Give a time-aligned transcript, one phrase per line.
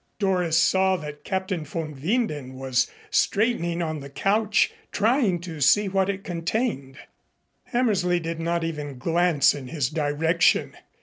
[0.17, 6.09] Doris saw that Captain von Winden was straightening on the couch trying to see what
[6.09, 6.97] it contained.
[7.65, 10.75] Hammersley did not even glance in his direction.